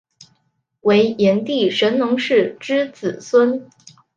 [0.79, 3.69] 为炎帝神农氏之子孙。